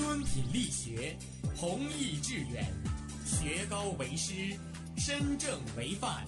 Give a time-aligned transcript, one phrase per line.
[0.00, 1.14] 尊品力学，
[1.54, 2.66] 弘毅致远，
[3.26, 4.32] 学高为师，
[4.96, 6.24] 身正为范，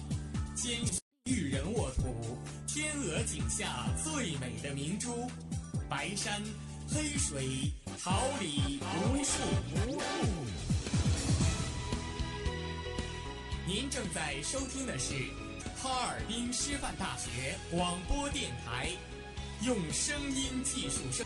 [0.53, 0.79] 兼
[1.25, 5.27] 育人沃土，天鹅颈下最美的明珠，
[5.89, 6.39] 白山
[6.87, 9.41] 黑水，桃李无数。
[13.65, 15.15] 您正在收听的是
[15.81, 18.91] 哈尔滨师范大学广播电台，
[19.63, 21.25] 用声音技术声。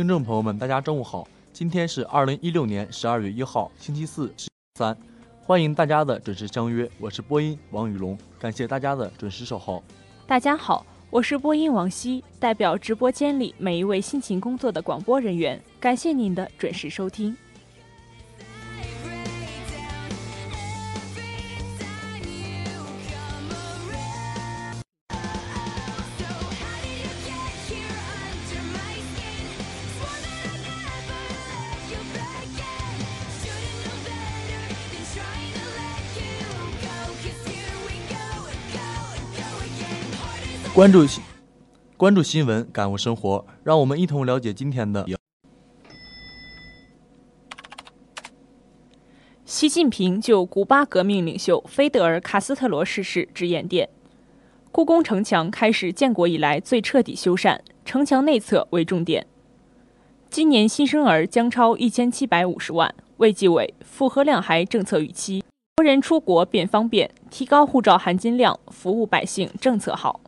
[0.00, 1.28] 听众朋友们，大家中午好！
[1.52, 4.32] 今天是二零一六年十二月一号，星期四，
[4.76, 4.96] 三，
[5.42, 6.90] 欢迎大家的准时相约。
[6.98, 9.84] 我是播音王雨龙，感谢大家的准时守候。
[10.26, 17.36] 大家好，我是播音王希，代表直播间里每一位辛勤工作的广播人员，感谢您的准时收听。
[40.80, 41.22] 关注新
[41.98, 45.06] 关注新闻，感悟生活，让我们一同了解今天的。
[49.44, 53.90] 习近平就古巴革命领袖菲德尔·卡斯特罗逝世致唁电。
[54.72, 59.26] 故宫城墙开始建国以来最彻底修缮，城墙内侧为重点。
[60.30, 62.94] 今年新生儿将超一千七百五十万。
[63.18, 65.44] 卫计委复核量还政策预期，
[65.76, 70.22] 国人出国变方便，提高护照含金量，服务百姓政策好。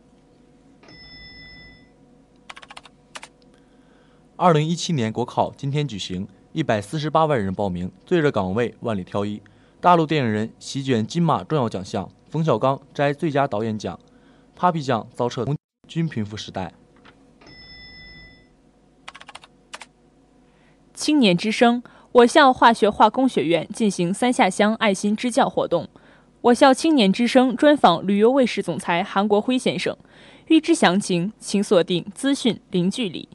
[4.42, 9.40] 二零一七年国考今天举行，一百四十八万人报名，最热岗位万里挑一。
[9.80, 13.96] 大陆电影人席卷金马重要奖项，冯小刚摘最佳导演奖
[14.58, 15.46] ，Papi 酱遭撤
[15.86, 16.74] 均贫富时代。
[20.92, 21.80] 青年之声，
[22.10, 25.88] 我校化学化工学院进行三下乡爱心支教活动。
[26.40, 29.96] 我校青年之声专访旅游卫视总裁韩国辉先生，
[30.48, 33.28] 预知详情，请锁定资讯零距离。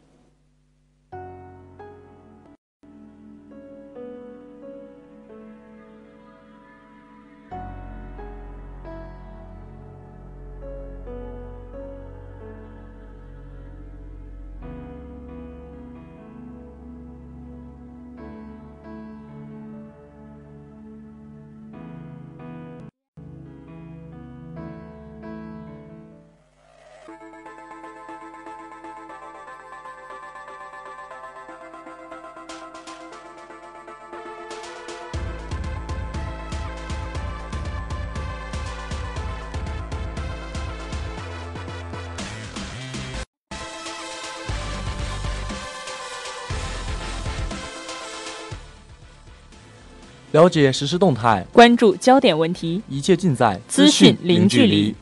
[50.37, 54.93] 了解实时动态，关注焦点问题，一切尽在资讯零距离。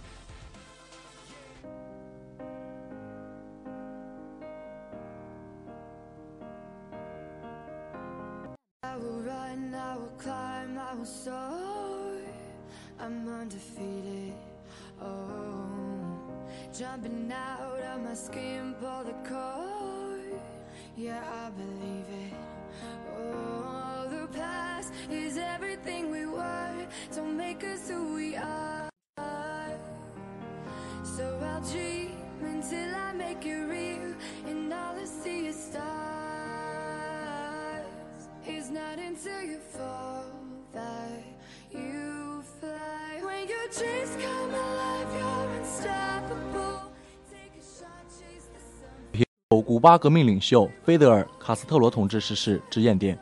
[49.62, 53.18] 古巴革命领袖菲德尔·卡斯特罗同志逝世致唁电。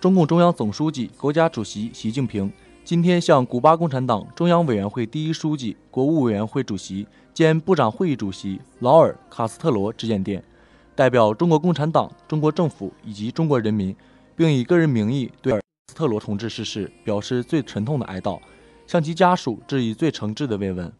[0.00, 2.52] 中共中央总书记、国家主席习近平
[2.84, 10.42] 今天向古巴共产党中央委员会第一书记、国务委员会主席兼部长会议主席劳尔·卡斯特罗致唁电，
[10.94, 13.94] 代表中国共产党、中国政府以及中国人民，
[14.36, 18.40] 并以个人名义对卡斯特罗同志逝世表示最沉痛的哀悼，
[18.86, 20.92] 向其家属致以最诚挚的慰问。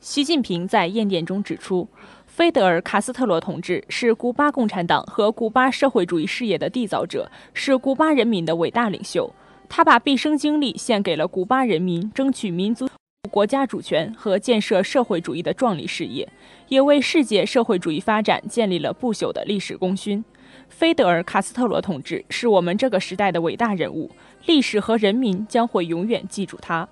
[0.00, 1.88] 习近平在唁电中指出。
[2.30, 9.28] 菲德尔·卡斯特罗同志是古巴共产党和古巴社会主义事业的缔造者，是古巴人民的伟大领袖。
[9.68, 12.88] 他把毕生精力献给了古巴人民争取民族
[13.32, 16.26] 国家主权和建设社会主义的壮丽事业，
[16.68, 20.24] 也为世界社会主义发展建立了不朽的历史功勋。
[20.68, 24.08] 菲德尔·卡斯特罗同志是我们这个时代的伟大人物，
[24.46, 26.88] 历史和人民将会永远记住他。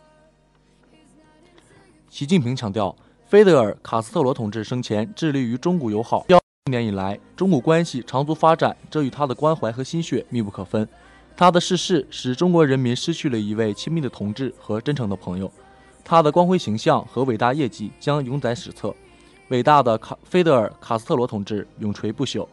[2.08, 2.94] 习近平强调。
[3.28, 6.40] 菲德尔·卡斯特罗同志生前致力于中古友好，多
[6.70, 10.88] 年以来，中古关系长足发展，这与他的关怀和心血密不可分。
[11.36, 15.52] 他的逝世使中国人民失去了一位亲密的同志和真诚的朋友，
[16.02, 18.94] 他的光辉形象和伟大业绩将永载史册。
[19.48, 22.48] 伟大的卡菲德尔·卡斯特罗同志永垂不朽。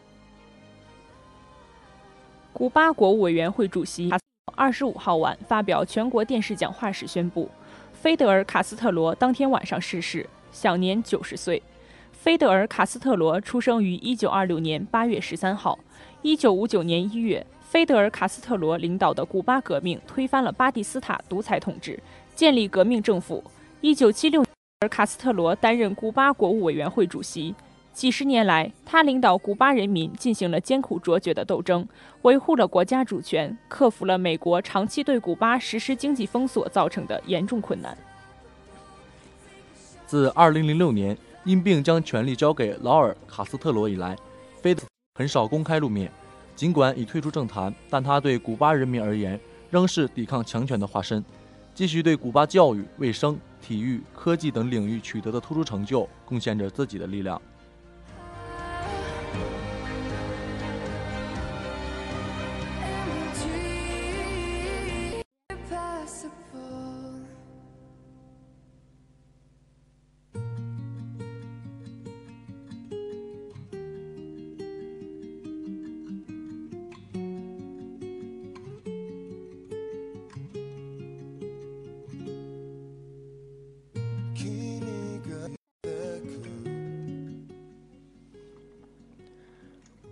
[2.51, 4.11] 古巴国务委员会主席
[4.57, 7.49] 二十五号晚发表全国电视讲话时宣布，
[7.93, 10.29] 菲德尔·卡斯特罗当天晚上逝世。
[10.55, 11.61] 享年九十岁。
[12.13, 15.77] 菲德尔·卡斯特罗出生于一九二六年八月十三号。
[16.21, 21.99] 一九五九年一月，菲德尔·卡斯特罗领导的古巴革命推翻了巴蒂斯塔独裁统治，
[22.33, 23.43] 建立革命政府。
[23.81, 27.53] 一九七六年，卡斯特罗担任古巴国务委员会主席。
[27.91, 31.87] 几十年来，他领导古巴人民进行了艰苦卓绝的斗争，
[32.23, 37.95] 维护了国家主权，克服了美国长期对古巴实施经济封锁造成的严重困难。
[40.07, 44.15] 自2006年因病将权力交给劳尔·卡斯特罗以来，
[44.61, 44.83] 菲德
[45.15, 46.11] 很少公开露面。
[46.55, 49.39] 尽管已退出政坛，但他对古巴人民而言
[49.69, 51.23] 仍是抵抗强权的化身。
[51.73, 57.41] 继续对古巴教育、卫生、体育、科技等领域取得的突出成就贡献着自己的力量。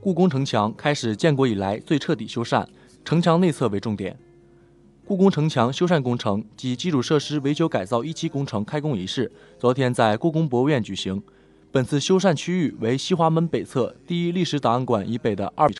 [0.03, 2.67] 故宫城墙开始建国以来最彻底修缮，
[3.05, 4.19] 城墙内侧为重点。
[5.05, 11.23] 故宫城墙修缮工程及基础设施维修改造一期工程开工仪式昨天在故宫博物院举行。
[11.71, 15.71] 本次修缮区域为西华门北侧第一历史档案馆以北的二，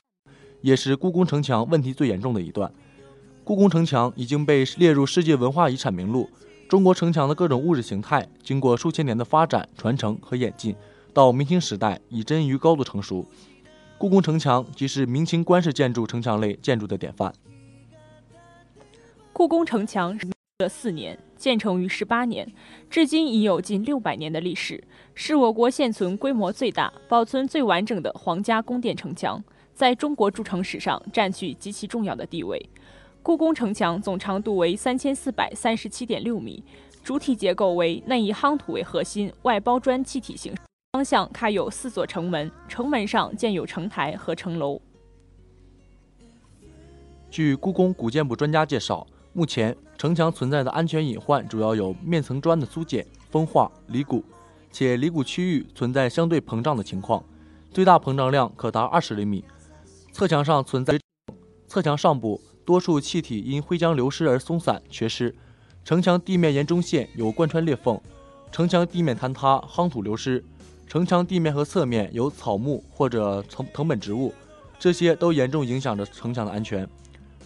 [0.62, 2.72] 也是故宫城墙问题最严重的一段。
[3.44, 6.30] 故宫城墙已经被列入世界文化遗产名录。
[6.70, 10.74] 中国城墙的各种物质形态，经过数千年的发展、传承和演进，
[11.14, 13.26] 到明清时代已臻于高度成熟。
[13.98, 17.34] 故宫城墙即是明清官式建筑城墙类建筑的典范。
[19.32, 20.18] 故宫城墙
[20.58, 22.52] 的四年，建成于十八年，
[22.90, 24.84] 至今已有近六百年的历史，
[25.16, 29.42] 是我国现存规模最大、保存最完整的皇家宫殿城墙，
[29.74, 32.70] 在中国筑城史上占据极其重要的地位。
[33.22, 36.62] 故宫城墙总长度为三千四百三十七点六米，
[37.04, 40.54] 主体结构为内以夯土为核心，外包砖砌体形。
[40.94, 44.80] 方向开有四座城门，城门上建有城台和城楼。
[47.32, 54.24] 据故宫古建部专家介绍，目前城墙存在的安全隐患主要有面层砖的粗减、风化、离骨，
[54.72, 57.24] 且离骨区域存在相对膨胀的情况，
[57.72, 59.44] 最大膨胀量可达二十厘米。
[60.12, 61.00] 侧墙上存在
[61.68, 65.36] 侧墙上部多处气体因灰浆流失而松散缺失，
[65.84, 68.00] 城墙地面沿中线有贯穿裂缝，
[68.52, 70.46] 城墙地面坍塌，夯土流失，
[70.88, 74.34] 城墙地面和侧面有草木或者藤藤本植物，
[74.78, 76.88] 这些都严重影响着城墙的安全。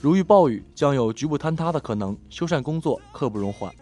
[0.01, 3.73] 如遇暴雨，将有局部坍塌的可能，修缮工作刻不容缓。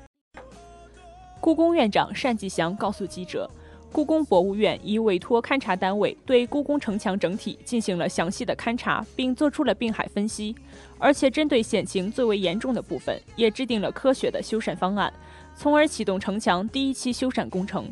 [1.42, 3.50] 故宫院长单霁翔告诉记者。
[3.92, 10.54] 故宫博物院已委托勘察单位对故宫城墙整体进行了详细的勘察，并做出了病害分析，
[11.00, 15.14] 而且针对险情最为严重的部分，也制定了科学的修缮方案，
[15.56, 17.90] 从而启动城墙第一期修缮工程。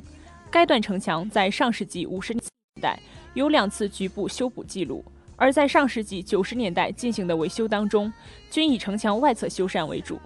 [0.53, 2.43] 该段城墙在上世纪五十年
[2.79, 2.99] 代
[3.33, 5.03] 有两次局部修补记录，
[5.35, 8.13] 而在上世纪九十年代进行的维修当中，
[8.51, 10.19] 均以城墙外侧修缮为主。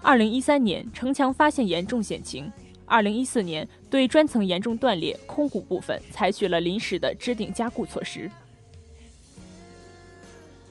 [0.00, 2.48] 二零一三年，城墙发现严重险情。
[2.86, 8.30] 二零一四年，对砖层严重断裂、空鼓部分采取了临时的支顶加固措施。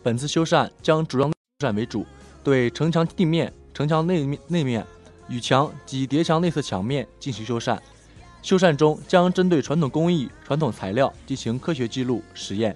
[0.01, 2.05] 本次修缮将主要修缮为主，
[2.41, 4.85] 对城墙地面、城墙内面、内面、
[5.27, 7.77] 雨墙及叠墙内侧墙面进行修缮。
[8.43, 12.75] 修缮中将针对传统工艺、传统材料进行科学记录实验，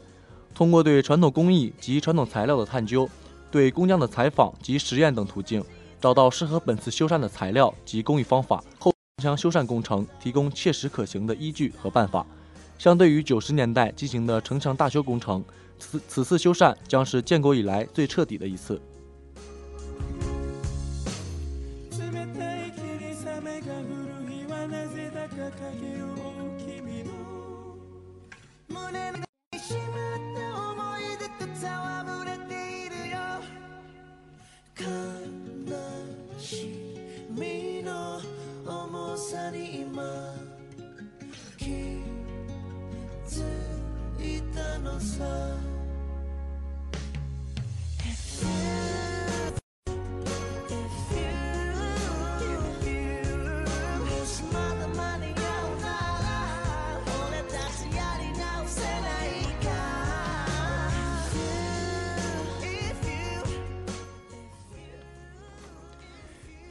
[0.55, 3.07] 通过对传统工艺及传统材料的探究，
[3.51, 5.61] 对工匠的采访及实验等途径，
[5.99, 8.93] 找到适合本次修缮的材料及工艺方法后。
[9.17, 12.25] 城墙修缮工程提供切实可行的依据和办法。
[12.77, 15.43] 相对于九十年代进行的城墙大修工程，
[15.79, 18.79] 此此次修缮将是建国以来最彻底的一次。
[25.47, 27.11] 掲げ君の
[28.67, 29.15] 胸に
[29.57, 30.39] しまった
[30.71, 32.51] 思い出と戯れて
[32.85, 33.15] いるよ。
[34.77, 34.81] 悲
[36.37, 36.51] し
[37.29, 38.19] みの
[38.65, 40.35] 重さに今
[41.57, 41.63] 気
[43.25, 43.45] づ
[44.19, 45.23] いたのさ。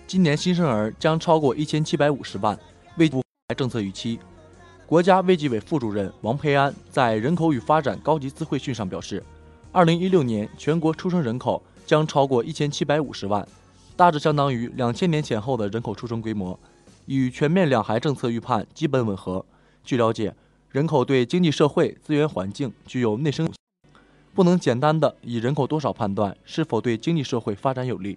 [0.07, 2.57] 今年新生儿将超过一千七百五十万，
[2.97, 3.25] 卫部
[3.57, 4.21] 政策预期。
[4.87, 9.21] 国家卫计委副主任王培安在人口与发展高级自会训上表示，
[9.73, 13.45] 二零一六年全国出生人口将超过一千七百五十万，
[13.97, 16.57] 大致相当于两千年前后的人口出生规模，
[17.07, 19.45] 与全面两孩政策预判基本吻合。
[19.83, 20.33] 据了解，
[20.71, 23.51] 人口对经济社会资源环境具有内生，
[24.33, 28.17] 不能简单的以人口多少判断是否对经济社会发展有利。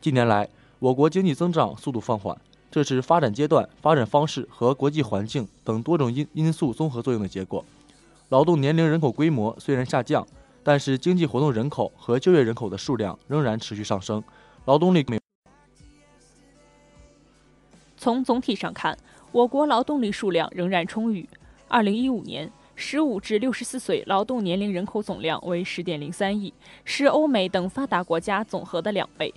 [0.00, 0.48] 近年来，
[0.84, 2.38] 我国经济增长速度放缓。
[2.70, 7.64] 这是发展阶段、发展方式和国际环境等多种因因素综合作用的结果。
[8.28, 10.26] 劳动年龄人口规模虽然下降，
[10.62, 14.22] 但是经济活动人口和就业人口的数量仍然持续上升，
[14.66, 15.06] 劳动力。
[17.96, 18.98] 从总体上看，
[19.32, 21.26] 我国劳动力数量仍然充裕。
[21.66, 26.52] 二零一五年，十五至六十四岁劳动年龄人口总量为十点零三亿，
[26.84, 29.32] 是欧美等发达国家总和的两倍。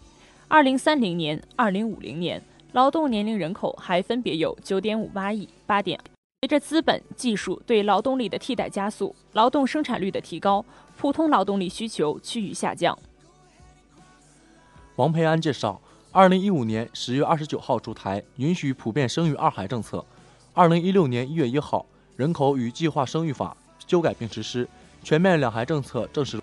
[0.49, 2.41] 二零三零年、二零五零年。
[2.73, 5.99] 劳动年龄人口还分别有九点五八亿、八点。
[6.41, 10.63] 随着资本、技术对劳动力的替代加速，劳动生产率的提高，
[10.95, 12.97] 普通劳动力需求趋于下降。
[14.97, 20.05] 王培安介绍，二零一五年十月二十九号出台允许普遍生育二孩政策，
[20.53, 21.85] 二零一六年一月一号，
[22.15, 24.67] 人口与计划生育法修改并实施，
[25.03, 26.39] 全面两孩政策正式。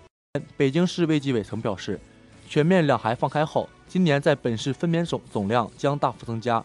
[0.57, 1.99] 北京市卫计委曾表示，
[2.49, 3.69] 全面两孩放开后。
[3.95, 6.61] 今年在本市分娩总总量将大幅增加，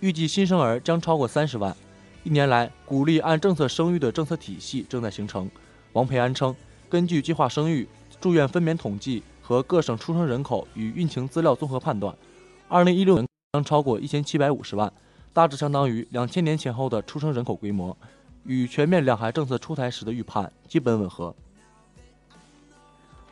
[0.00, 1.76] 预计新生儿将超过三十万。
[2.24, 5.46] 一年来，鼓励按政策生育的政策体系正在形成。
[5.92, 6.56] 王培安称，
[6.88, 7.86] 根据计划生育、
[8.18, 12.16] 住院分娩统计和各省出生人口与孕情资料综合判断，
[12.66, 14.90] 二零一六年将超过一千七百五十万，
[15.34, 17.94] 大致相当于两千年前后的出生人口规模，
[18.44, 21.36] 与全面两孩政策出台时的预判基本吻合。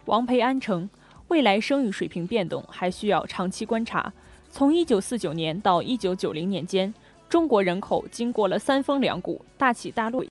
[0.05, 0.87] 王培安称。
[1.29, 4.13] 未来生育水平变动还需要长期观察。
[4.51, 6.93] 从1949年到1990年间，
[7.29, 10.25] 中国人口经过了三峰两谷、大起大落，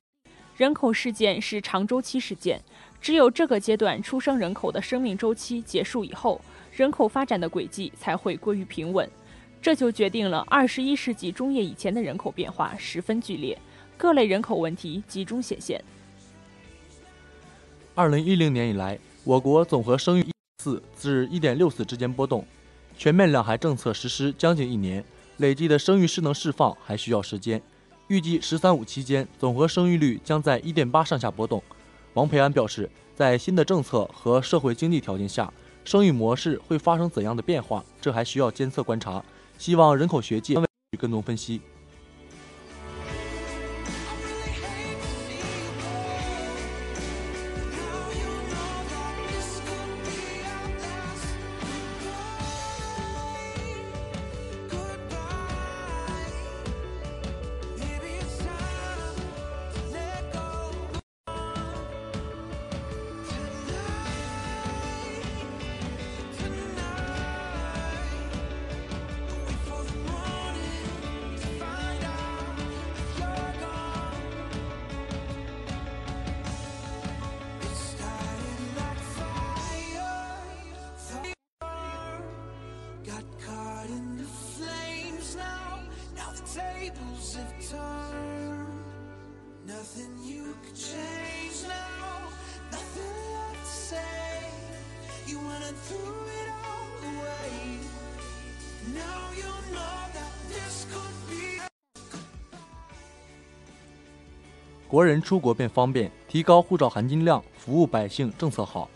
[0.56, 2.60] 人口事件是长周期事件。
[3.00, 9.08] 只有这个阶段出生人口的生命周期结束以后，人口发展的轨迹才会归于平稳。
[9.62, 13.56] 这就决定了21世纪中叶以前的人口变化十分剧烈，
[13.98, 15.80] 各类人口问题集中显现。
[17.96, 20.37] 2010年以来，我国总和生育。
[20.64, 22.44] 四至一点六四之间波动，
[22.98, 25.06] 全面两孩政策实施将近一年，
[25.38, 27.62] 累计的生育势能释放还需要时间。
[28.08, 31.62] 预计“十三五”期间总和生育率将在一点八上下波动。
[32.16, 35.54] 王培安表示，在新的政策和社会经济条件下，
[35.86, 37.86] 生育模式会发生怎样的变化？
[38.02, 39.24] 这还需要监测观察。
[39.60, 40.56] 希望人口学界
[40.92, 41.62] 与跟踪分析。
[104.90, 108.90] 国人出国变方便，提高护照含金量，服务百姓政策好。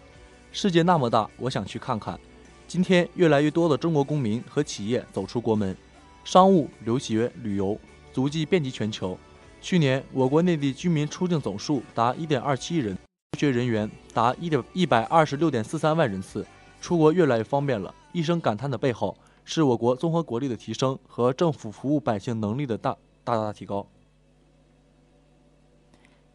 [0.53, 2.17] 世界那么大，我想去看看。
[2.65, 5.75] 今天，越来越多的中国公民和企业走出国门，
[6.23, 7.77] 商务、留学、旅游
[8.13, 9.17] 足迹遍及全球。
[9.59, 12.97] 去年，我国内地居民出境总数达1.27亿人，
[13.31, 16.47] 留学人员达1 126.43万人次，
[16.79, 17.93] 出国越来越方便了。
[18.13, 23.85] 一声感叹的背后，是我国综合国力的提升和政府服务百姓能力的大大大提高。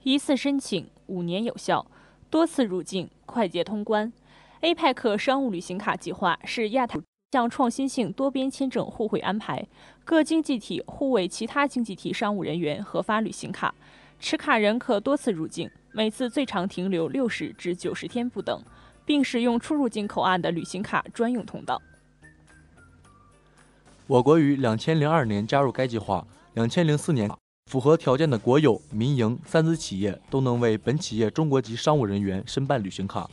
[0.06, 1.84] 一次申请五年有效，
[2.30, 4.12] 多次入境快捷通关。
[4.60, 6.96] APEC 商务旅行卡计划是亚太
[7.32, 9.66] 向创新性多边签证互惠安排，
[10.04, 13.74] 各经济体互为其他经济体商务人员核发旅行卡，
[14.20, 18.62] 持卡人可多次入境，每次最长停留六十至九十天不等，
[19.04, 21.82] 并使用出入境口岸的旅行卡专用通道。
[24.06, 27.28] 我国于两千零二年加入该计划，两千零四年。
[27.66, 33.28] 符合条件的国有、民营、三资企业都能为本企业中国籍商务人员申办旅行卡。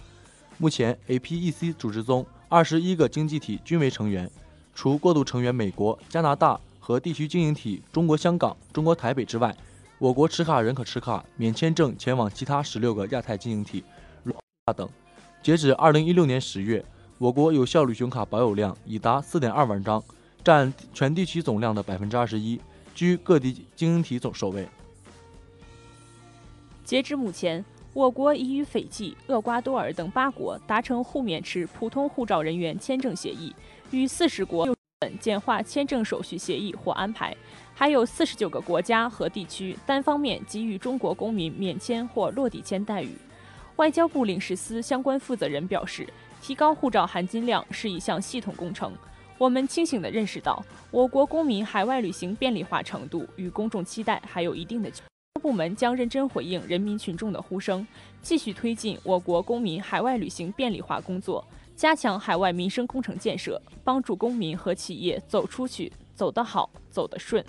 [0.57, 4.27] 目前，APEC 组织中二十一个经济体均为成员，
[4.73, 9.55] 除过渡成员美国、加拿大和地区经营体中国香港、中国台北之外，
[9.99, 13.83] 我国持卡人可持卡免签证前往其他十六个亚太经营体，
[14.23, 14.33] 如
[14.75, 14.89] 等。
[15.43, 16.83] 截止二零一六年十月，
[17.19, 20.03] 我国有效旅行卡保有量已达四点二万张，
[20.43, 22.59] 占全地区总量的百分之二十一。
[22.93, 24.67] 居各地经营体总首位。
[26.83, 33.55] 截至目前，我国已与斐济、厄瓜多尔等八国达成互免持普通护照人员签证协议，
[33.91, 34.75] 与四十国
[35.19, 37.35] 简化签证手续协议或安排，
[37.73, 43.09] 还有四十九个国家和地区单方面给予中国公民免签或落地签待遇。
[43.77, 46.07] 外交部领事司相关负责人表示，
[46.41, 48.93] 提高护照含金量是一项系统工程。
[49.37, 55.41] 我们清醒地认识到，我国公民海外旅行便利化程度与公众期待还有一定的距离。
[55.41, 57.85] 部门将认真回应人民群众的呼声，
[58.21, 67.43] 继续推进我国公民海外旅行便利化工作，加强海外民生工程建设，帮助公民和企业走出去，走得好，走得顺。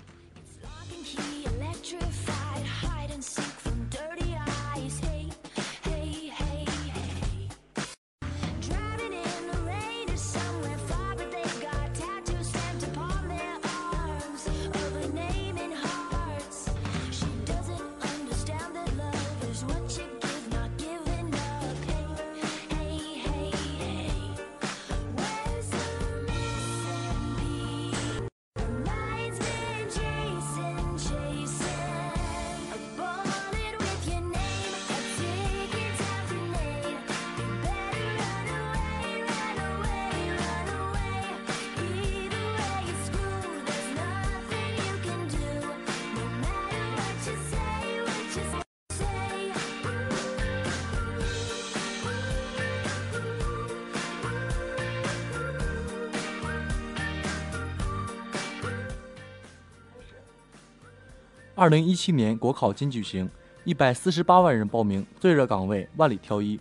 [61.57, 63.29] 二零一七年国考今举行，
[63.63, 66.59] 一百四十八万人报名，最热岗位万里挑一。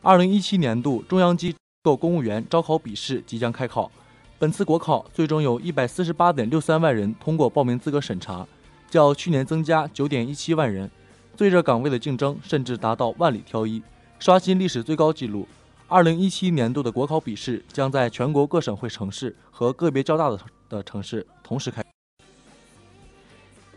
[0.00, 3.92] 二零一七年度中央机构公务员招考笔试即将开考，
[4.38, 8.48] 本次国考最终有一百四十八点六三万人通过报名资格审查，
[8.88, 10.90] 较去年增加九点一七万人。
[11.36, 13.82] 最热岗位的竞争甚至达到万里挑一，
[14.18, 15.46] 刷新历史最高纪录。
[15.88, 21.84] 二零一七年度的国考笔试将在全国各省会城市和个别较大的的城市同时开。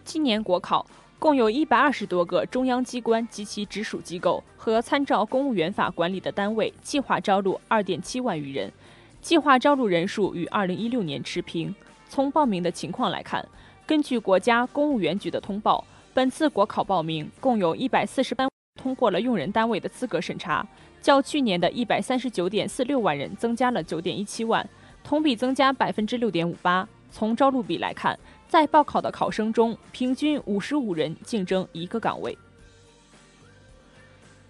[0.10, 0.84] 今年国考，
[1.20, 8.72] 共有一百二十多个中央机关及其直属机构和参照公务员法管理的单位计划招录二点七万余人，
[9.22, 11.76] 计划招录人数与二零一六年持平。
[12.08, 13.48] 从报名的情况来看，
[13.86, 18.50] 根据国家公务员局的通报，本次国考报名共有一百四十班
[18.82, 20.68] 通过了用人单位的资格审查，
[21.04, 24.68] 较去年的一百三十九点四六万人增加了九点一七万，
[25.04, 26.90] 同比增加百分之六点五八。
[27.12, 28.18] 从招录比来看，
[28.50, 32.36] 在报考的考生中，平均五十五人竞争一个岗位。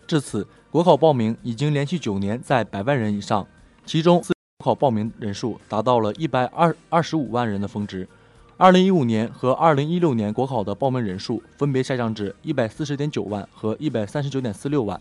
[0.08, 3.46] 至此，国考报名已经连续九年在百万人以上，
[3.86, 4.34] 其中国
[4.64, 8.08] 考报名人数达到了一百二二十五万人的峰值。
[8.56, 15.00] 二零一五年和二零一六年国考的报名人数分别下降至一百四十点九万和一百三十九点四六万。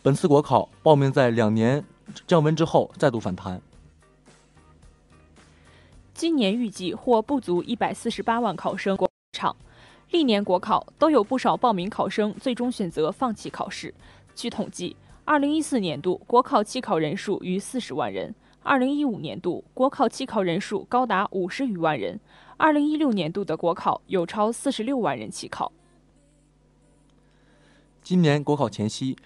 [0.00, 1.84] 本次国考报名在两年
[2.26, 3.60] 降温之后再度反弹。
[6.18, 9.54] 今年预计或不足一百四十八万考生过场。
[10.10, 13.94] 历年国考都有不少报名考生最终选择放弃考试。
[14.34, 22.18] 据统计，二零一四年度国考弃考人数逾四十万人，二零一五年度国考弃考人数高达五十余万人，
[22.56, 25.70] 二零一六年度的国考有超四十六万人弃考。
[28.02, 29.16] 今年国考前夕，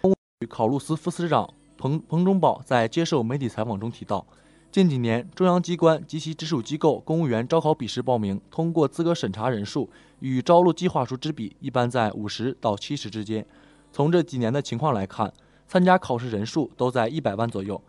[0.46, 4.26] 考录司副司长彭彭忠宝在接受媒体采访中提到。
[4.72, 13.44] 近几年，中央机关及其直属机构公务员招考笔试报名通过资格审查人数与招录计划数之比一般在五十到七十之间。
[13.92, 15.30] 从这几年的情况来看，
[15.68, 17.82] 参加考试人数都在一百万左右，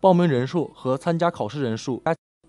[0.00, 2.02] 报名人数和参加考试人数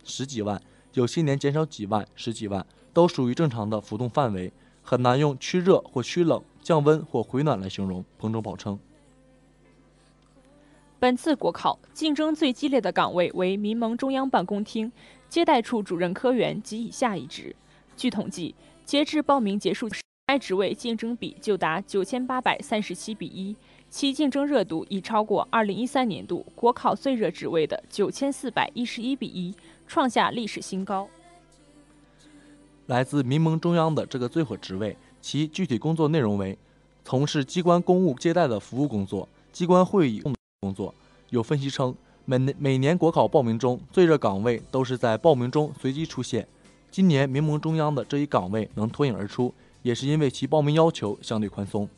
[0.06, 0.62] 十几万，
[0.94, 8.06] 有些年减少几万、十几万，都属于正常的浮动范围，很难用趋热或趋冷、降温或回暖来形容。
[8.18, 8.80] 彭忠宝称。
[11.02, 14.92] 本次国考竞争最激烈的岗位为民盟中央办公厅
[15.28, 17.56] 接待处主任科员及以下一职。
[17.98, 18.54] 据统计，
[18.86, 19.90] 截至报名结束，
[20.28, 23.56] 该职位竞争比就达九千八百三十七比一，
[23.90, 29.56] 其竞争热度已超过二零一三年度国考最热职位的九千四百一十一比一，
[29.88, 31.08] 创下历史新高。
[32.86, 36.56] 来自民盟中央的这个最火职位，其具体工作内容为
[37.04, 40.22] 从事机关公务接待的服务工作、机关会议。
[40.64, 40.94] 工作
[41.32, 46.48] 有分析称，每每年国考报名中最热岗位都是在报名中随机出现。
[46.92, 51.90] 今年民盟中央的这一岗位能脱颖而出，也是因为其报名要求相对宽松。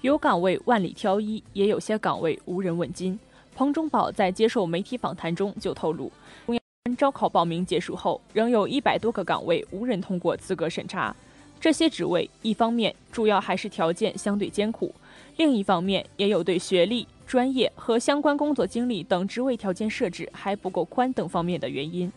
[0.00, 3.16] 有岗位万里挑一，也有些岗位无人问津。
[3.54, 6.10] 彭忠宝在接受媒体访谈中就透露，
[6.46, 11.14] 中央招考报名结束后，仍有一百多个岗位无人通过资格审查。
[11.60, 14.92] 这些职位一方面主要还是条件相对艰苦。
[15.40, 22.12] 另一方面，也有对学历、专业和相关工作经历等职位条件设置还不够宽等方面的原因。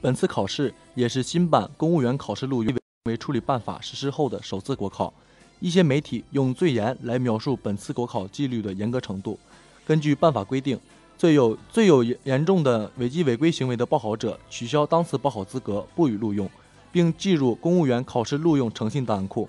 [0.00, 2.72] 本次考试也是新版公务员考试录用
[3.06, 5.12] 为处理办法实施后的首次国考。
[5.58, 9.36] 一些媒体用“最严”来描述本次国考纪律的严格程度。
[9.84, 10.78] 根据办法规定，
[11.18, 16.48] 最有最有严重的违纪违规行为的报考者，取消当次报考资格，不予录用，
[16.92, 19.48] 并记入公务员考试录用诚信档案库。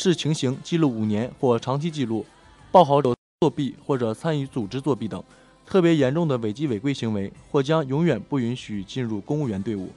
[0.00, 2.24] 视情形记录五年或长期记录，
[2.70, 5.20] 报考者作弊或者参与组织作弊等
[5.66, 9.90] 特别严重的违纪违规行为，或将永远不允许进入公务员队伍。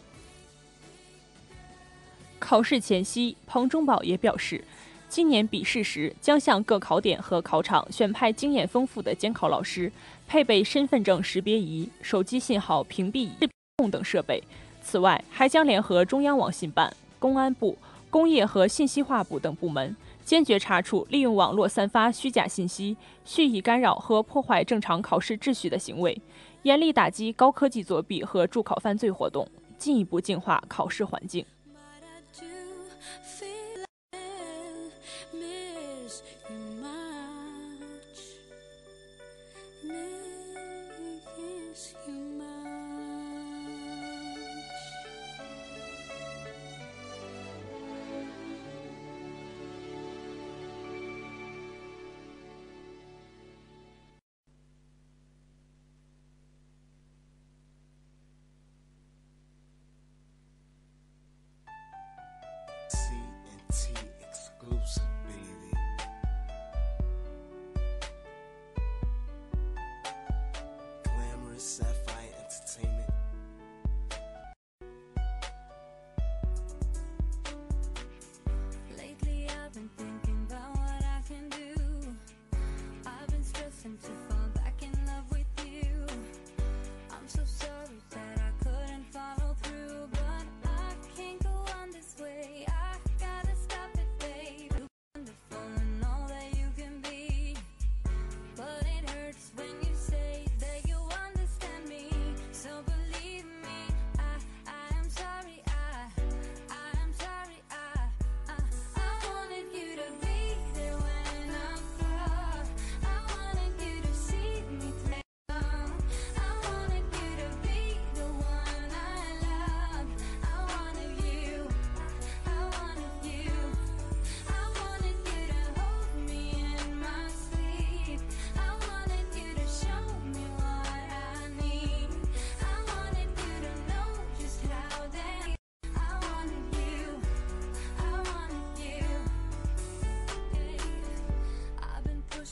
[2.40, 4.64] 考试前夕，彭忠宝也表示，
[5.08, 9.92] 今年笔试时将向各考点和考场选派经验丰富的监考老师，
[10.28, 13.48] 配备身份证识别仪、手机信号屏蔽仪
[13.92, 14.44] 等设备。
[14.82, 17.78] 此外，还将联合中央网信办、公安部。
[18.12, 19.96] 工业和信息化部等部门
[20.26, 26.22] 坚决查处利用网络散发虚假信息、蓄意干扰和破坏正常考试秩序的行为，
[26.64, 29.48] 严厉打击高科技作弊和助考犯罪活动，
[29.78, 31.44] 进一步净化考试环境。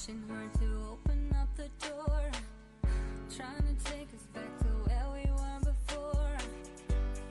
[0.09, 2.23] pushing hard to open up the door.
[3.37, 6.37] Trying to take us back to where we were before.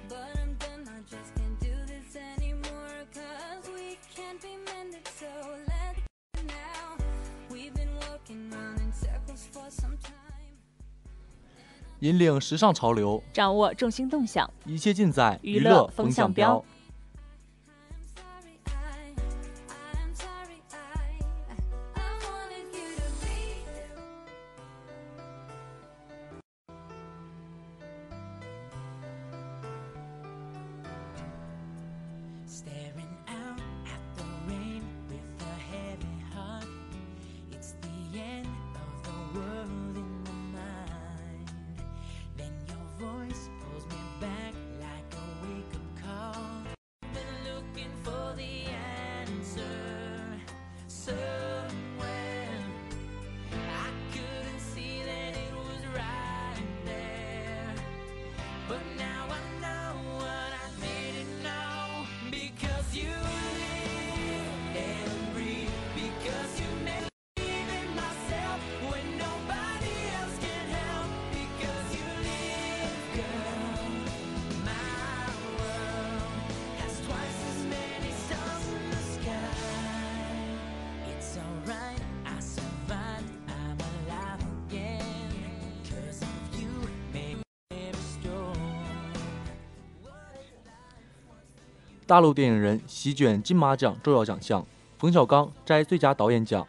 [0.07, 2.97] But I'm done, I just can't do this anymore.
[3.13, 5.25] Cause we can't be mended, so
[5.67, 5.99] let's
[6.36, 6.97] go now.
[7.49, 10.12] We've been walking round in circles for some time.
[12.01, 16.63] 引领时尚潮流，掌握众星动向，一切尽在娱乐乐风风向向标
[92.08, 94.64] 大陆电影人席卷金马奖重要奖项，
[94.96, 96.66] 冯小刚摘最佳导演奖。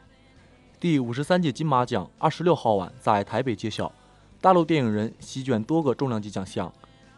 [0.82, 3.90] 第五十三届金马奖二十六号晚在台北揭晓，
[4.42, 6.70] 大陆电影人席卷多个重量级奖项。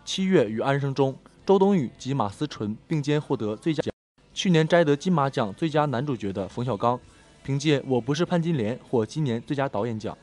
[0.05, 3.91] 七月与安生中、周冬雨及马思纯并肩获得最佳奖。
[4.35, 6.99] 去年摘得金马奖最佳男主角的冯小刚，
[7.43, 10.15] 凭借《我不是潘金莲》获今年最佳导演奖。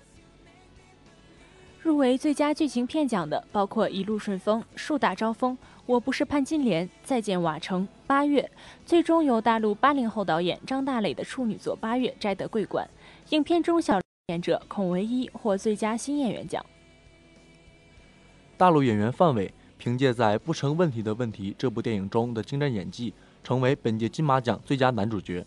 [1.81, 5.53] 入围最佳剧情片奖的包括《一路顺风》《树大招风》
[5.89, 8.43] 《我不是潘金莲》《再见瓦城》《八月》，
[8.85, 12.87] 最终由大陆八零后导演张大磊的处女作《八月》摘得桂冠。
[13.31, 16.63] 影片中小演者孔唯一获最佳新演员奖。
[18.59, 25.43] 大陆演员范伟凭借在《不成问题的问题》这部电影中的精湛演技，成为本届金马奖最佳男主角。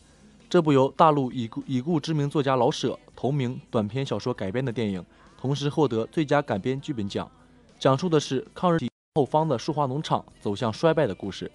[0.49, 5.05] 这部由大陆已故已故知名作家老舍同名短篇小说改编的电影，
[5.39, 7.29] 同时获得最佳改编剧本奖，
[7.77, 8.79] 讲述的是抗日
[9.13, 11.51] 后方的树花农场走向衰败的故事。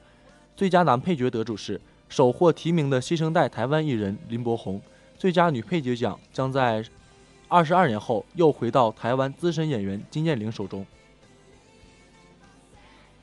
[0.54, 4.78] 最佳男配角得主是首获提名的新生代台湾艺人林柏宏。
[5.16, 6.84] 最佳女配角奖将在
[7.48, 10.84] 二十二年后又回到台湾资深演员金燕玲手中。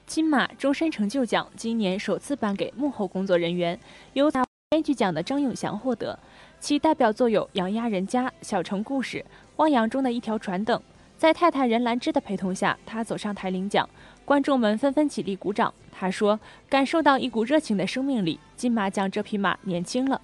[0.07, 3.79] 金马终身成就奖今年首次颁给幕后工作人员，
[4.13, 4.31] 由
[4.71, 6.17] 编剧奖的张永祥获得，
[6.59, 9.19] 其代表作有《养鸭人家》《小城故事》
[9.57, 10.81] 《汪洋中的一条船》等。
[11.23, 13.89] 在太太任兰芝的陪同下，他走上台领奖，
[14.25, 15.73] 观众们纷纷起立鼓掌。
[15.89, 20.19] 他说：“感受到一股热情的生命力，金马奖这匹马年轻了。”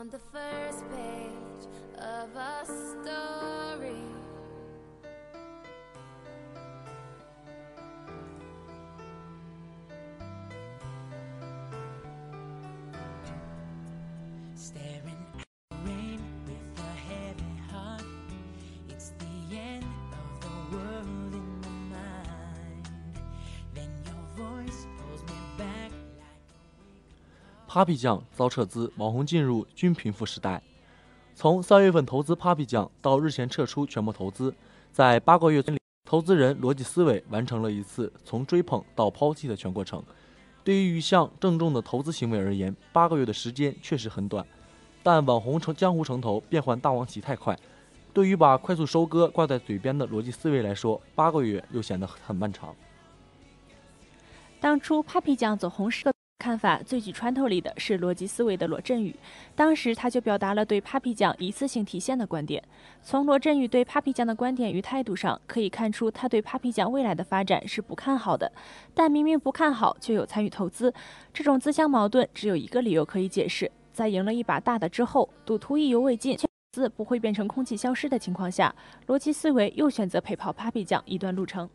[0.00, 0.59] On the first
[27.72, 30.60] Papi 酱遭撤资，网红进入均贫富时代。
[31.36, 34.52] 从三月份投资 Papi 酱到日前撤出全部投资，
[34.90, 40.02] 在八个月里，投资人逻辑思维完成了一次从追捧到抛弃的全过程。
[40.64, 44.44] 对于一项郑重的投资行为而言，八个月的时间确实很短，
[45.04, 47.56] 但网红成江湖城头变换大王旗太快，
[48.12, 52.74] 对于把快速收割挂在嘴边的逻辑思维来说，八个月又显得很漫长。
[54.60, 59.14] 当初 Papi 酱走红时的看法最具穿透力的是逻辑思维的罗振宇，
[59.54, 62.64] 当时他就表达了对 Papi 酱一次性提现的观点。
[63.02, 68.50] 从罗振宇对 Papi 酱的观点与态度上，可以看出他对 Papi 酱未来的发展是不看好的。
[68.94, 70.94] 但明明不看好，却有参与投资，
[71.34, 76.38] 这种自相矛盾只有一个理由可以解释：在赢了一把大的之后，赌徒意犹未尽，
[76.72, 78.74] 字不会变成空气消失的情况下，
[79.06, 81.68] 逻辑思维又选择陪跑 Papi 酱一段路程。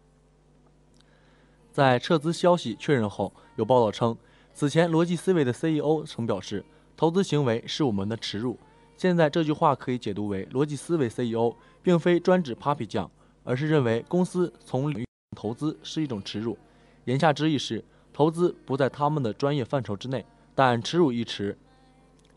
[1.71, 4.17] 在撤资消息确认后，有报道称，
[4.55, 6.63] 此前逻辑思维的 CEO 曾表示，
[6.95, 8.57] 投资行为是我们的耻辱。
[8.95, 13.11] 现在这句话可以解读为，逻辑思维 CEO 并非专指 Papi 酱，
[13.43, 14.95] 而是认为公司从
[15.35, 16.57] 投资是一种耻辱。
[17.03, 20.25] 言下之意是，投资不在他们的专业范畴之内。
[20.55, 21.57] 但耻辱一词，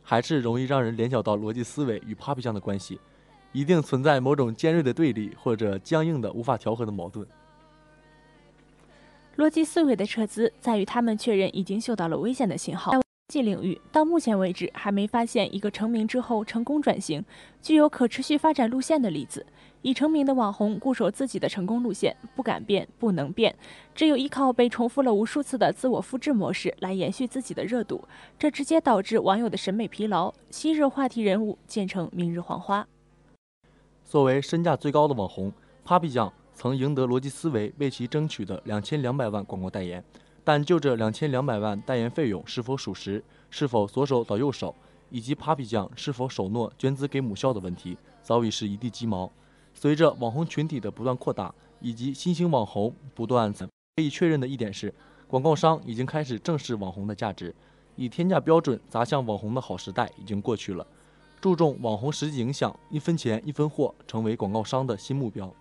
[0.02, 2.98] 还是容易让人联想到逻辑思维与 Papi 酱的关系，
[3.52, 7.24] 一定存在某种尖锐的对立或者僵硬的无法调和的矛盾。
[9.38, 12.90] 逻辑思维的撤资在于他们确认已经嗅到了危险的信号。
[12.90, 17.24] 在技领域，到目前为止还没发现一个成名之后成功转型、
[17.62, 19.46] 具有可持续发展路线的例子。
[19.82, 23.54] 已成名的网红固守自己的成功路线，不敢变，不能变，
[23.94, 28.02] 只有依靠被重复了无数次的自我复制模式来延续自己的热度，
[28.36, 32.84] 这直接导致网友的审美疲劳，昔日话题人物渐成明日黄花。
[34.04, 35.52] 作为身价最高的网红
[35.86, 40.02] ，Papi 酱曾赢得逻辑思维为其争取的两千两百万广告代言，
[40.42, 44.74] 但就这两千两百万代言费用是否属实，是否左手倒右手，
[45.08, 49.30] 以及 Papi 酱是否守诺捐资给母校的问题，早已是一地鸡毛。
[49.72, 54.92] 随着网红群体的不断扩大，以及新兴网红不断，可以确认的一点是，
[55.28, 57.54] 广告商已经开始正视网红的价值，
[57.94, 60.84] 以天价标准砸向网红的好时代已经过去了。
[61.40, 65.54] 注重网红实际影响，一分钱一分货，成为广告商的新目标。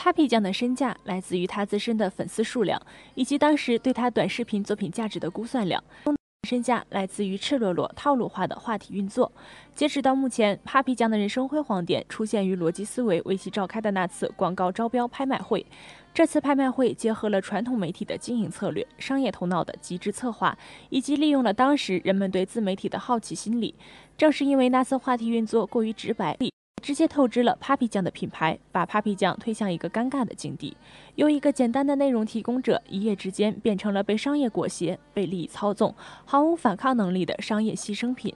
[0.00, 2.80] Papi 酱的身价来自于他自身的粉丝数量，
[3.14, 5.84] 以及当时对他短视频作品价值的估算量。
[6.48, 9.30] 身价来自于赤裸裸、套路化的话题运作。
[9.74, 15.66] 截止到目前，Papi 酱的人生辉煌点出现于逻辑思维为其召开的那次广告招标拍卖会。
[16.14, 20.56] 这次拍卖会结合了传统媒体的经营策略、商业头脑的极致策划，
[20.88, 23.74] 以及利用了当时人们对自媒体的好奇心理。
[24.16, 26.38] 正是因为那次话题运作过于直白。
[26.80, 30.76] 直接透支了 Papi 酱的品牌，把 Papi 酱推向一个尴尬的境地，
[31.14, 38.34] 由一个简单的内容提供者，一夜之间变成了被商业裹挟、被利益操纵、毫无反抗能力的商业牺牲品。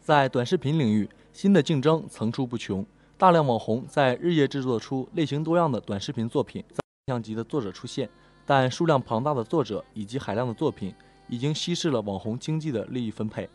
[0.00, 2.86] 在短视频领域，新的竞争层出不穷，
[3.18, 6.62] 大量网红在日夜制作出类型多样的短视频作品，
[7.06, 8.08] 像级的作者出现，
[8.44, 10.94] 但数量庞大的作者以及海量的作品，
[11.28, 13.48] 已经稀释了网红经济的利益分配，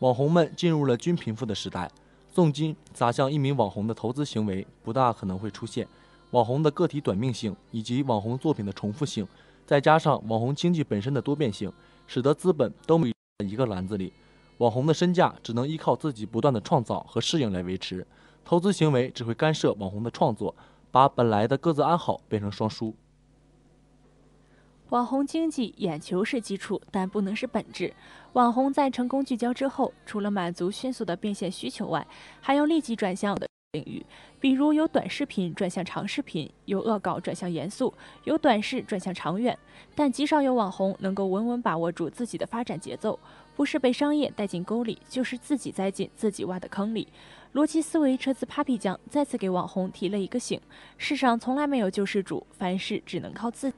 [0.00, 1.90] 网红们进入了均贫富的时代。
[2.34, 5.86] 重金砸向一名网红的投资行为不大可能会出现。
[6.32, 9.24] 网红的个体短命性以及网红作品的重复性，
[9.64, 11.72] 再加上网红经济本身的多变性，
[12.08, 14.12] 使得资本都没在一个篮子里。
[14.58, 18.04] 网红的身价只能依靠自己不断的创造和适应来维持，
[18.44, 20.52] 投资行为只会干涉网红的创作，
[20.90, 22.96] 把本来的各自安好变成双输。
[24.90, 27.92] 网红经济眼球是基础，但不能是本质。
[28.34, 32.06] 网红在成功聚焦之后，除了满足迅速的变现需求外，
[32.40, 34.04] 还要立即转向的领域，
[34.38, 37.92] 比如由短视频转向长视频，由恶搞转向严肃，
[38.24, 39.58] 由短视转向长远。
[39.94, 43.18] 但极少有网红能够稳稳把握住自己的发展节奏，
[43.56, 47.08] 不是被商业带进沟里，就是自己栽进自己挖的坑里。
[47.54, 50.60] 逻辑思维车子 Papi 酱再次给网红提了一个醒：
[50.98, 53.72] 世上从来没有救世主，凡事只能靠自。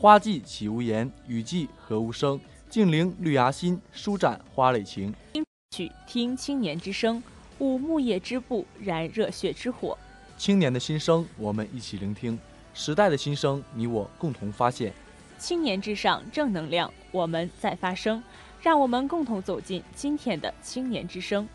[0.00, 2.40] 花季岂无言，雨季何无声。
[2.70, 5.14] 静聆绿芽心，舒展花蕾情。
[5.34, 5.44] 听
[5.76, 7.22] 曲听青年之声，
[7.58, 9.98] 舞木叶之步，燃热血之火。
[10.38, 12.38] 青年的心声，我们一起聆听；
[12.72, 14.90] 时代的心声，你我共同发现。
[15.36, 18.22] 青年至上，正能量，我们在发声。
[18.62, 21.46] 让我们共同走进今天的青年之声。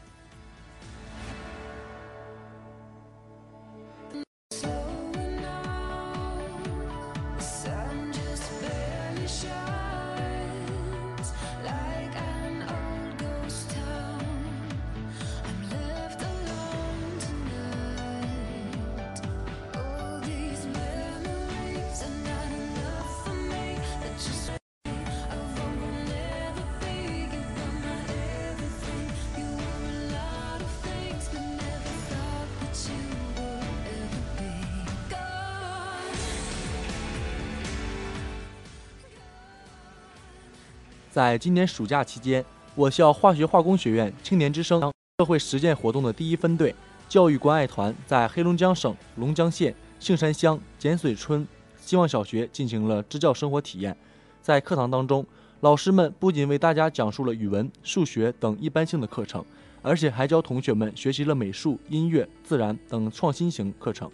[41.16, 42.44] 在今年暑假期间，
[42.76, 44.82] 我校化学化工学院青年之声
[45.18, 46.76] 社会实践活动的第一分队
[47.08, 51.48] 教育关爱团在黑龙江省龙江县杏山乡碱水村
[51.80, 53.96] 希望小学进行了支教生活体验。
[54.42, 55.26] 在课堂当中，
[55.62, 59.42] 老师们不仅为大家讲述了语文、数学等一般性的课程，
[59.82, 64.12] 而且还教同学们学习了美术、音乐、自然等创新型课程。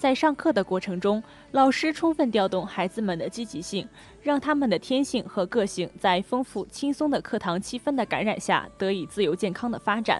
[0.00, 3.86] 在上课的过程中，老师充分调动孩子们的积极性，
[4.22, 10.18] 让他们的天性和个性在丰富轻松的课堂气氛的感染下得以自由健康的发展。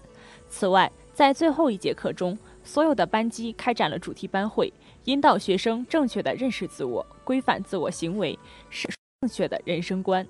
[0.51, 4.71] 此外，在最后一节课中，所有的班级开展了主题班会，
[5.05, 8.87] 引导学生正确的认识自我，规范自我行为，是
[9.23, 10.27] 正确的人生观。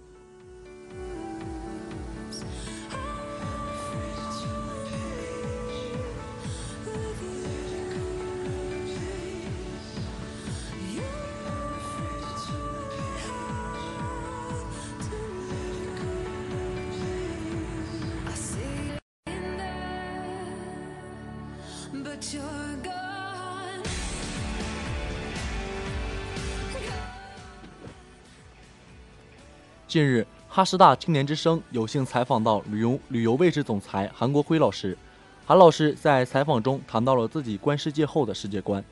[29.90, 34.96] 近日，哈师大青年之声有幸采访到旅游旅游卫视总裁韩国辉老师。
[35.44, 38.84] 韩老师在采访中谈到了自己观世界后的世界观，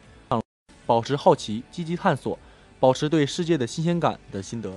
[0.85, 2.37] 保持好奇、积极探索，
[2.81, 4.73] 保持对世界的新鲜感的心得。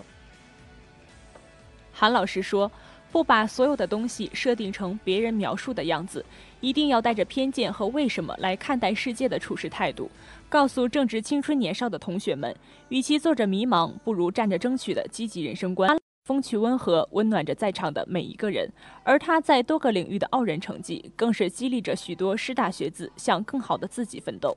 [1.92, 2.72] 韩老师说
[3.12, 6.24] ：“不把所有的东西设定成别人描述的样子，
[6.60, 10.08] 一定要带着偏见和为什么来看待世界的处事态度。
[10.48, 12.56] 告诉正值青春年少的同学们，
[12.90, 15.98] 与其坐着迷茫，不如站着争取的积极人生观。”
[16.32, 18.72] 风趣温和，温暖着在场的每一个人。
[19.04, 24.56] 而他在多个领域的傲人成绩，更是激励着许多师大学子向更好的自己奋斗。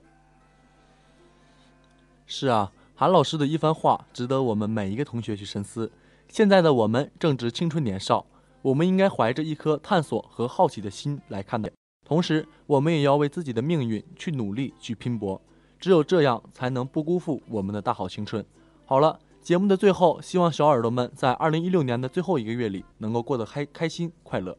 [2.27, 5.91] 是啊，韩老师的一番话值得我们每一个同学去深思。
[6.29, 8.25] 现在的我们正值青春年少，
[8.63, 11.69] 我们应该怀着一颗探索和好奇的心来看待，
[12.07, 15.43] 同时我们也要为自己的命运去努力去拼搏。
[15.81, 18.47] 只有这样，才能不辜负我们的大好青春。
[18.87, 19.19] 好了。
[19.45, 24.57] 节目的最后，希望小耳朵们在二零一六年的最后一个月里能够过得开开心快乐。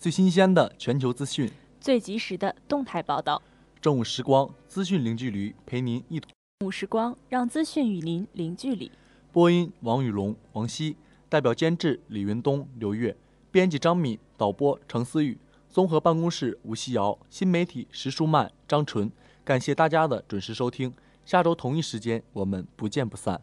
[0.00, 3.42] 最新鲜的全球资讯，最及时的动态报道。
[3.82, 6.32] 正午时光，资讯零距离，陪您一同。
[6.60, 8.90] 正午时光，让资讯与您零距离。
[9.30, 10.96] 播音：王宇龙、王希，
[11.28, 13.14] 代表监制：李云东、刘月，
[13.50, 15.36] 编辑：张敏，导播：程思雨，
[15.68, 19.12] 综合办公室：吴希瑶，新媒体：石舒曼、张纯。
[19.44, 20.94] 感谢大家的准时收听，
[21.26, 23.42] 下周同一时间我们不见不散。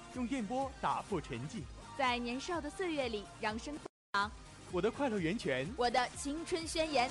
[0.15, 1.61] 用电波打破沉寂。
[1.97, 3.73] 在年少的岁月里，让声
[4.13, 4.31] 响。
[4.71, 7.09] 我的快乐源泉，我的青春宣言。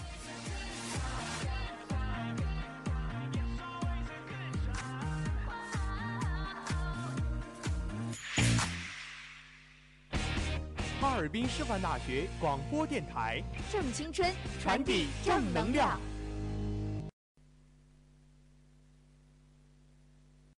[11.00, 13.42] 哈尔滨师范大学广播电台，
[13.72, 14.30] 正青春，
[14.60, 15.98] 传递正能量。